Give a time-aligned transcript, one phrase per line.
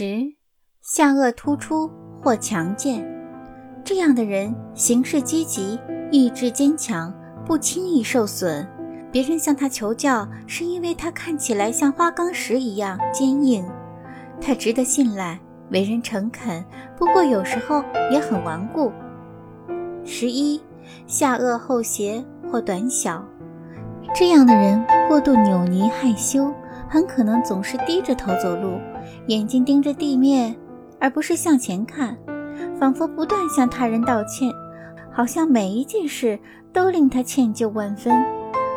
[0.00, 0.32] 十，
[0.80, 1.90] 下颚突出
[2.22, 3.04] 或强健，
[3.82, 5.76] 这样的人行事积极，
[6.12, 7.12] 意志坚强，
[7.44, 8.64] 不轻易受损。
[9.10, 13.68] 别人向他求教，是因为他看起来像花岗石一样坚硬。
[14.40, 15.36] 他值得信赖，
[15.72, 16.64] 为人诚恳，
[16.96, 18.92] 不过有时候也很顽固。
[20.04, 20.62] 十一，
[21.08, 23.20] 下颚后斜或短小，
[24.14, 26.54] 这样的人过度扭捏害羞，
[26.88, 28.78] 很可能总是低着头走路，
[29.26, 30.56] 眼睛盯着地面，
[30.98, 32.16] 而不是向前看，
[32.78, 34.50] 仿佛不断向他人道歉，
[35.12, 36.38] 好像每一件事
[36.72, 38.24] 都令他歉疚万分。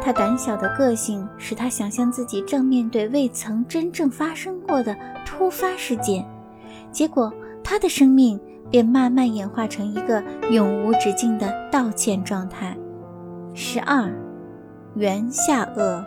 [0.00, 6.24] 他胆小的个性使他想象自己正面对未曾真正发生过的突发事件，
[6.92, 7.32] 结果
[7.64, 8.38] 他的生命
[8.70, 12.76] 便慢慢演化成一个永无止境的道歉状态。
[13.52, 14.08] 十二，
[14.94, 16.04] 圆下颚，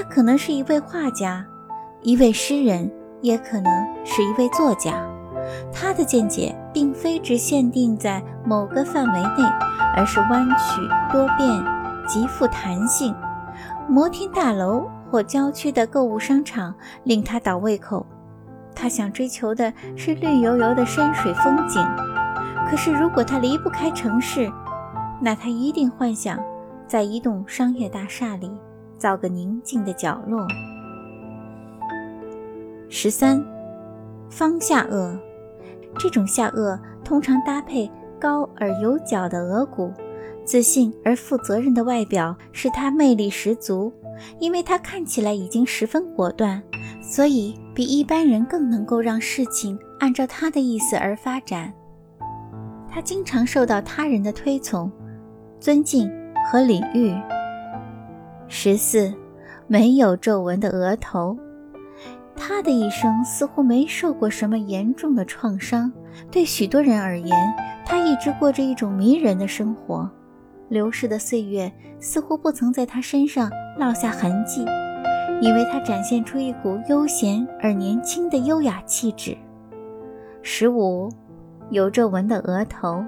[0.00, 1.44] 他可能是一位画家，
[2.00, 2.90] 一位诗人，
[3.20, 3.70] 也可能
[4.02, 5.06] 是一位作家。
[5.70, 9.46] 他的见解并非只限定在某个范围内，
[9.94, 10.80] 而是弯曲
[11.12, 11.62] 多变。
[12.08, 13.14] 极富弹性，
[13.86, 18.06] 摩天大楼或郊区的购物商场令他倒胃口。
[18.74, 21.86] 他想追求的是绿油油的山水风景，
[22.70, 24.50] 可是如果他离不开城市，
[25.20, 26.42] 那他一定幻想
[26.86, 28.50] 在一栋商业大厦里
[29.00, 30.46] 造个宁静的角落。
[32.90, 33.42] 十三，
[34.28, 35.18] 方下颚，
[35.98, 37.90] 这种下颚通常搭配
[38.20, 39.90] 高而有角的额骨。
[40.44, 43.92] 自信而负责任的外表使他魅力十足，
[44.40, 46.60] 因为他看起来已经十分果断，
[47.00, 51.72] 所以比一般人更能够让事情按照他的意思而发展。
[52.88, 54.90] 他经常受到他人的推崇、
[55.60, 56.10] 尊敬
[56.50, 57.14] 和礼遇。
[58.52, 59.14] 十四，
[59.68, 61.38] 没有皱纹的额头，
[62.34, 65.90] 他的一生似乎没受过什么严重的创伤。
[66.32, 67.30] 对许多人而言，
[67.86, 70.10] 他一直过着一种迷人的生活。
[70.68, 74.66] 流逝的岁月似乎不曾在他身上落下痕迹，
[75.40, 79.38] 因为他展现出一股悠闲而年轻的优雅气质。
[80.42, 81.08] 十五，
[81.70, 83.04] 有皱纹的额头，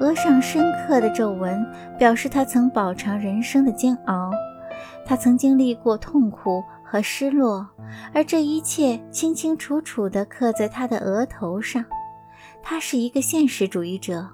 [0.00, 1.66] 额上深刻的皱纹
[1.98, 4.30] 表示他曾饱尝人生的煎熬，
[5.04, 7.68] 他曾经历过痛苦和失落，
[8.12, 11.84] 而这一切清清楚楚地刻在他的额头上。
[12.62, 14.28] 他是一个现实主义者。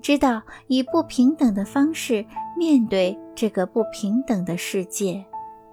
[0.00, 2.24] 知道以不平等的方式
[2.56, 5.24] 面对这个不平等的世界。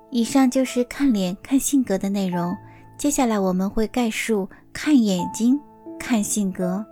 [0.10, 2.56] 以上就是看脸看性格的内容。
[2.98, 5.60] 接下来我们会概述看眼睛
[6.00, 6.84] 看性格。